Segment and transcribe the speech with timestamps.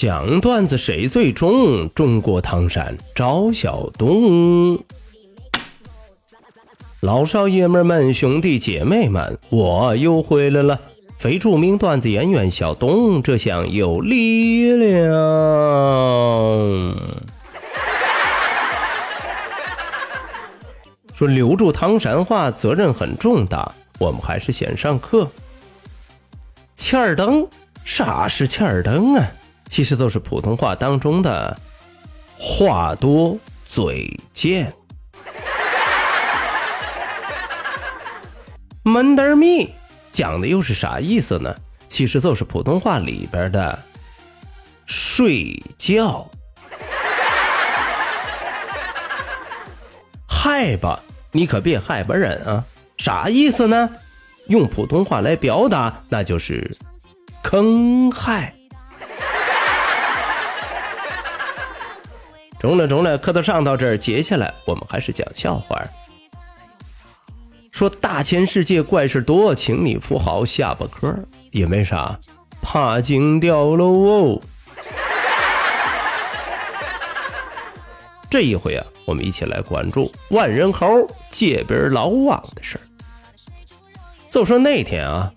[0.00, 1.90] 讲段子谁最重？
[1.90, 4.82] 中国唐山赵小东，
[7.00, 10.80] 老少爷们们、兄弟姐妹们，我又回来了！
[11.18, 15.10] 非著名段子演员小东，这厢有力量。
[21.12, 25.28] 说留住唐山话责任很重大，我们还是先上课。
[26.74, 27.46] 欠儿灯，
[27.84, 29.30] 啥是欠儿灯啊？
[29.70, 31.56] 其实都是普通话当中的
[32.36, 34.74] 话多嘴贱。
[38.82, 39.72] 闷得密
[40.12, 41.54] 讲的又是啥意思呢？
[41.88, 43.78] 其实就是普通话里边的
[44.86, 46.28] 睡觉。
[50.26, 52.64] 害吧，你可别害怕人啊！
[52.98, 53.88] 啥意思呢？
[54.48, 56.76] 用普通话来表达，那就是
[57.42, 58.52] 坑害。
[62.60, 65.82] 中了中了，课都上到这儿，接下来我们还是讲笑话。
[67.72, 72.20] 说大千世界怪事多，请你扶好下巴颏因为啥？
[72.60, 74.42] 怕惊掉喽哦。
[78.28, 80.86] 这一回啊，我们一起来关注万人猴
[81.30, 82.84] 借兵老王的事儿。
[84.28, 85.32] 就说那天啊，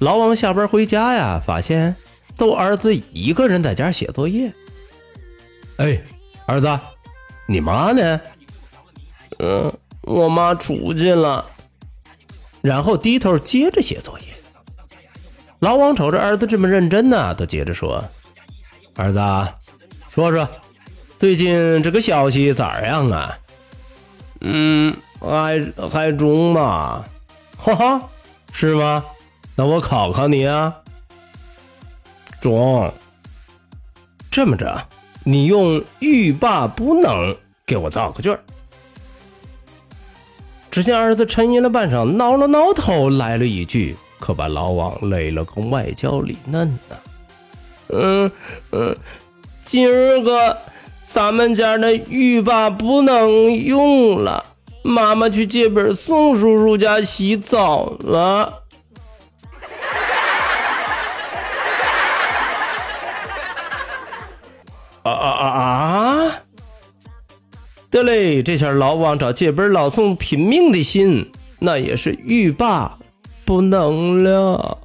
[0.00, 1.94] 老王下班回家呀，发现
[2.36, 4.52] 都儿子一个人在家写作业。
[5.76, 6.02] 哎。
[6.46, 6.78] 儿子，
[7.46, 8.20] 你妈呢？
[9.38, 11.44] 嗯，我妈出去了。
[12.62, 14.26] 然后低头接着写作业。
[15.60, 18.04] 老王瞅着儿子这么认真呢，都接着说
[18.96, 19.18] ：“儿子，
[20.10, 20.48] 说说，
[21.18, 23.36] 最近这个消息咋样啊
[24.40, 27.04] ？”“嗯，还还中吧。
[27.56, 28.08] ”“哈哈，
[28.52, 29.04] 是吗？
[29.54, 30.76] 那我考考你啊。
[32.40, 32.92] ”“中。”
[34.30, 34.88] 这么着。
[35.28, 37.34] 你用欲罢不能
[37.66, 38.38] 给我造个句儿。
[40.70, 46.96] 只见儿子沉吟了半晌，挠了挠头，来了一句，可把老王累了个外焦里嫩呢。
[47.88, 48.30] 嗯
[48.70, 48.96] 嗯，
[49.64, 50.56] 今儿个
[51.04, 54.44] 咱们家的浴霸不能用了，
[54.84, 58.62] 妈妈去借本宋叔叔家洗澡了。
[67.96, 72.98] 得嘞，这下老王找借本老宋拼命的心，那也是欲罢
[73.46, 74.76] 不能了。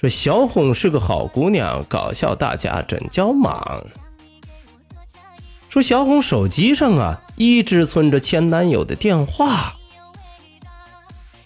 [0.00, 3.84] 说小红是个好姑娘，搞笑大家真叫忙。
[5.68, 9.74] 说小红手机上啊，一直存着前男友的电话，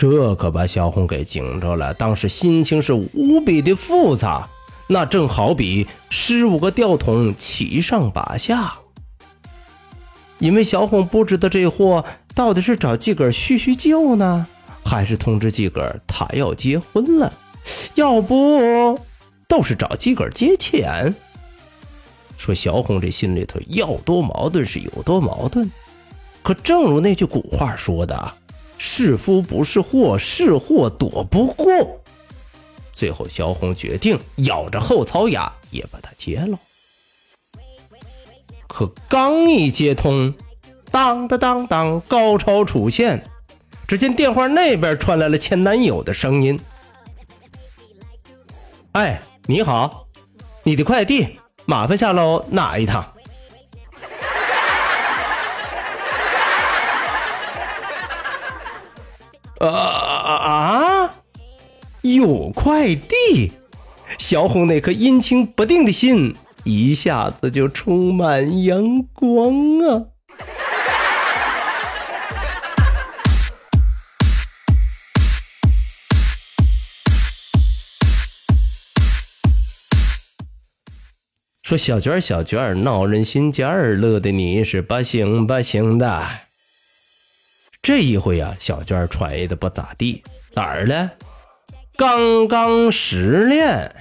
[0.00, 1.92] 这可把小红给惊着了。
[1.92, 4.48] 当时心情是无比的复杂，
[4.86, 8.72] 那正好比十五个吊桶七上八下。
[10.38, 12.02] 因为小红不知道这货
[12.34, 14.46] 到底是找自个儿叙叙旧呢，
[14.82, 17.30] 还是通知自个儿他要结婚了，
[17.94, 18.98] 要不
[19.46, 21.14] 都是找自个儿借钱。
[22.38, 25.70] 说小红这心里头要多矛盾是有多矛盾，
[26.42, 28.32] 可正如那句古话说的，
[28.82, 31.68] 是福不是祸，是祸躲不过。
[32.94, 36.58] 最后萧红决定咬着后槽牙也把它接了。
[38.66, 40.32] 可刚一接通，
[40.90, 43.22] 当当当当，高潮出现。
[43.86, 46.58] 只见电话那边传来了前男友的声音
[48.92, 50.06] ：“哎，你好，
[50.62, 53.04] 你的快递。”麻烦下楼拿一趟。
[59.60, 61.14] 啊啊啊！
[62.00, 63.52] 有快递！
[64.18, 66.34] 小红那颗阴晴不定的心
[66.64, 70.06] 一下子就充满阳光啊！
[81.62, 86.49] 说小娟儿小娟儿闹人心尖儿，乐的你是不行不行的。
[87.82, 90.22] 这一回啊，小娟儿穿的不咋地，
[90.54, 91.10] 哪儿呢？
[91.96, 93.94] 刚刚失恋，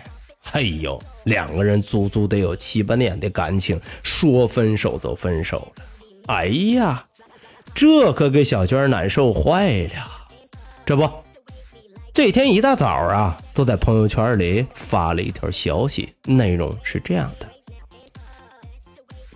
[0.52, 5.84] 哎呦，两个人足足得有七八年的感情，说分手就分手了。
[6.28, 7.06] 哎呀，
[7.74, 10.28] 这可给小娟难受坏了。
[10.86, 11.10] 这不，
[12.14, 17.48] 这天一大早啊，都在朋友圈里发了一条消息，内容是这样的。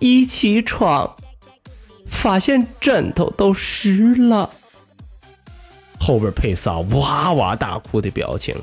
[0.00, 1.16] 一起床，
[2.24, 4.48] 发现枕头都湿了，
[6.00, 8.56] 后边佩萨哇哇大哭的表情。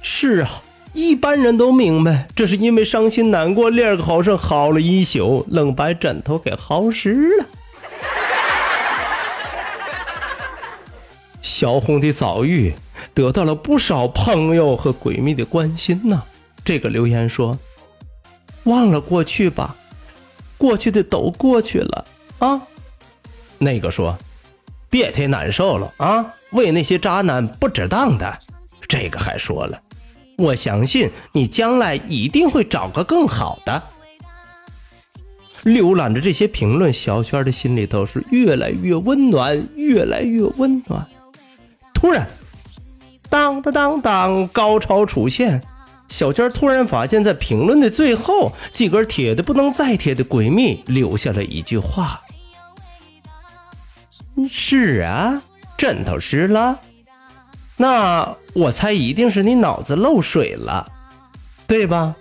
[0.00, 0.50] 是啊，
[0.94, 7.44] 一般人都明白，这是因为伤心难过，练个好生好了一宿，愣把枕头给嚎湿了。
[11.42, 12.72] 小红的遭遇
[13.12, 16.22] 得到了不少朋友和闺蜜的关心呢。
[16.64, 17.58] 这个留言说
[18.64, 19.76] ：“忘了过去吧。”
[20.56, 22.06] 过去的都过去了
[22.40, 22.60] 啊！
[23.58, 24.18] 那个说，
[24.90, 26.26] 别太难受了啊！
[26.50, 28.38] 为那些渣男不值当的。
[28.88, 29.80] 这个还说了，
[30.36, 33.82] 我相信你将来一定会找个更好的。
[35.64, 41.06] 浏览着这些评论，小娟的心里头是越来越温暖，越来越温暖。
[41.92, 42.26] 突然，
[43.28, 45.62] 当当当当，高潮出现。
[46.08, 52.20] 小娟突然发现，在评论的最后，几个铁的不能再铁的闺蜜留下了一句话
[54.48, 55.42] ：“是啊，
[55.76, 56.80] 枕头湿了，
[57.76, 60.90] 那我猜一定是你脑子漏水了，
[61.66, 62.14] 对吧？”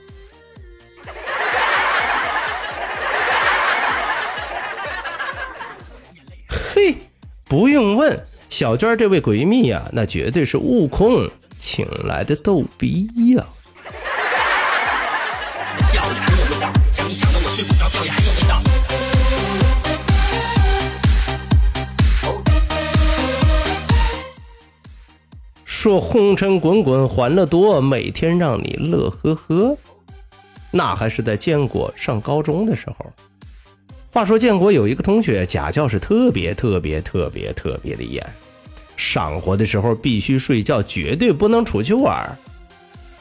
[6.74, 6.96] 嘿，
[7.46, 13.46] 不用问，小娟这位闺蜜呀，那绝对是悟空请来的逗逼呀。
[25.80, 29.78] 说红尘滚滚，欢乐多，每天让你乐呵呵。
[30.72, 33.06] 那还是在建国上高中的时候。
[34.12, 38.22] 话说建国有一个同学家教是特别特别特别特别的严，
[38.98, 42.38] 上火的时候必须睡觉，绝对不能出去玩。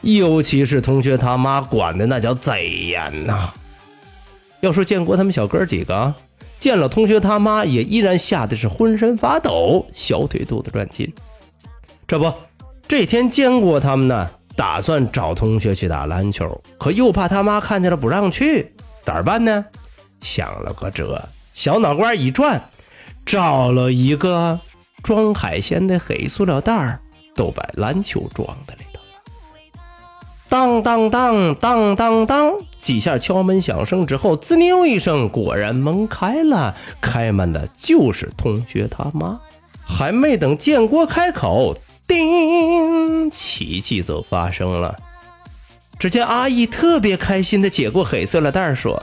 [0.01, 3.53] 尤其是同学他妈管的那叫贼严呐。
[4.59, 6.13] 要说建国他们小哥几个
[6.59, 11.09] 见了同学他妈，也依然吓得是浑身发抖，小腿肚子转筋。
[12.05, 12.29] 这不。
[12.89, 19.63] 这天，建国他们呢，打算找同学去打篮球，可又怕他妈看见了不让去，咋办呢？
[20.23, 22.59] 想了个辙，小脑瓜一转，
[23.27, 24.59] 找了一个
[25.03, 26.99] 装海鲜的黑塑料袋儿
[27.35, 28.99] 都把篮球装在里头。
[30.49, 39.39] 当当当当当当，几下敲门响声之后，滋溜一声，果然门开了，开门的就是同学他妈。
[39.85, 41.75] 还没等建国开口。
[42.09, 43.29] 叮！
[43.29, 44.95] 奇迹就发生了。
[45.99, 49.01] 只见阿姨特别开心的接过黑塑料袋，说：“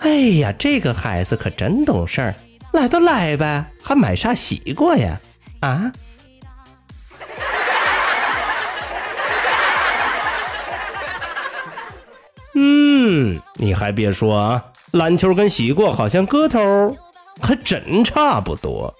[0.00, 2.34] 哎呀，这个孩子可真懂事儿，
[2.72, 5.20] 来都来呗，还买啥西瓜呀？
[5.60, 5.92] 啊？”
[12.54, 16.96] 嗯，你还别说啊，篮球跟西瓜好像个头
[17.40, 18.92] 还真差不多，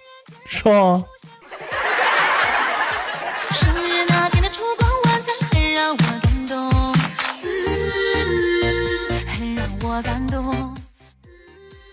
[0.45, 1.03] 是吧？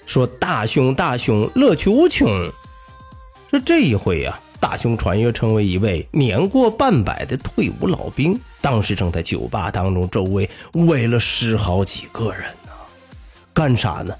[0.08, 2.26] 说大雄大雄，乐趣无穷。
[3.50, 12.72] 说这一回呀，大雄穿越成为一位年过半百的退伍老兵，当时正在酒吧当中，周围围了十好几个人呢。
[13.52, 14.14] 干啥呢？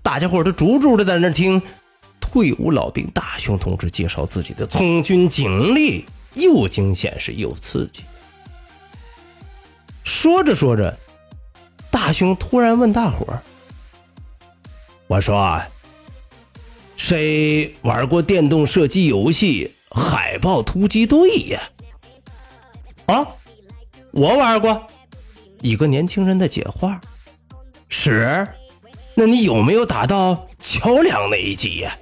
[0.00, 1.60] 大家伙都猪猪的在那听
[2.20, 8.04] 退伍老兵大雄同志介绍自己的从军经历，又惊险是又刺激。
[10.04, 10.96] 说着说着，
[11.90, 13.42] 大雄突然问大伙儿。
[15.06, 15.60] 我说
[16.96, 21.18] ：“谁玩过电动射击游戏《海豹突击队》
[21.52, 21.60] 呀？”
[23.06, 23.26] 啊，
[24.12, 24.86] 我玩过。
[25.60, 27.00] 一个年轻人的解话
[27.88, 28.46] 是
[29.14, 31.96] ：“那你有没有打到桥梁那一集呀？”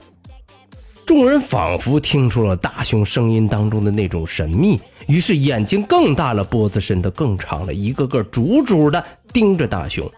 [1.05, 10.09] 众人仿佛听出了大熊声音当中的那种神秘，于是眼睛更大了，脖子伸得更长了，一个个怔怔的盯着大熊。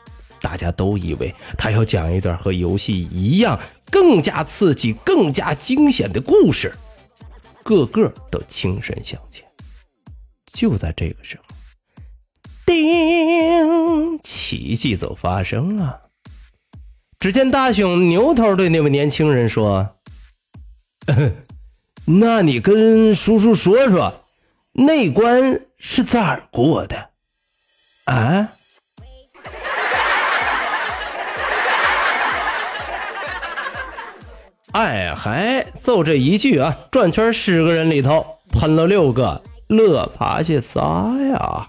[0.42, 3.58] 大家都以为他要讲一段和游戏一样
[3.90, 6.74] 更加刺激、更加惊险的故事，
[7.62, 9.44] 个个都倾身向前。
[10.52, 11.44] 就在这个时候，
[12.66, 16.02] 叮，奇迹就发生了。
[17.18, 19.96] 只见大熊牛头对那位年轻人说。
[22.04, 24.24] 那你跟叔叔说说，
[24.72, 27.10] 那关是咋过的？
[28.04, 28.52] 啊？
[34.72, 40.80] 哎嗨，就这一句啊，转圈十个人里头喷了六个乐趴下仨
[41.30, 41.68] 呀！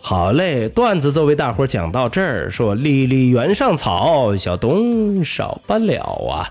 [0.00, 2.50] 好嘞，段子就为大伙讲到这儿。
[2.50, 6.50] 说离离原上草，小东少不了啊！